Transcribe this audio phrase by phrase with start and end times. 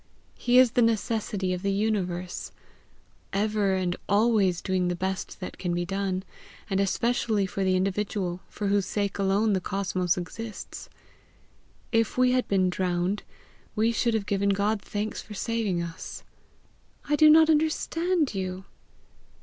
[0.33, 2.51] He is the necessity of the universe,
[3.33, 6.23] ever and always doing the best that can be done,
[6.71, 10.89] and especially for the individual, for whose sake alone the cosmos exists.
[11.91, 13.21] If we had been drowned,
[13.75, 16.23] we should have given God thanks for saving us."
[17.07, 18.65] "I do not understand you!"